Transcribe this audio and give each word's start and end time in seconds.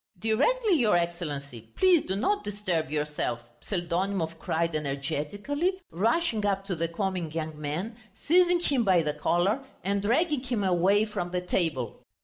"Directly, 0.17 0.73
your 0.79 0.95
Excellency; 0.97 1.61
please 1.77 2.01
do 2.03 2.15
not 2.15 2.43
disturb 2.43 2.89
yourself!" 2.89 3.39
Pseldonimov 3.61 4.39
cried 4.39 4.75
energetically, 4.75 5.73
rushing 5.91 6.43
up 6.43 6.65
to 6.65 6.75
the 6.75 6.87
comic 6.87 7.35
young 7.35 7.61
man, 7.61 7.95
seizing 8.25 8.61
him 8.61 8.83
by 8.83 9.03
the 9.03 9.13
collar 9.13 9.63
and 9.83 10.01
dragging 10.01 10.41
him 10.41 10.63
away 10.63 11.05
from 11.05 11.29
the 11.29 11.39
table. 11.41 12.03